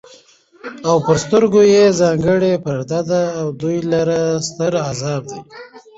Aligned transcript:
او 0.87 0.95
پر 1.05 1.15
سترگو 1.23 1.61
ئې 1.71 1.83
ځانگړې 1.99 2.53
پرده 2.63 3.01
ده 3.09 3.23
او 3.39 3.47
دوى 3.59 3.77
لره 3.91 4.19
ستر 4.47 4.71
عذاب 4.89 5.23
دی 5.31 5.41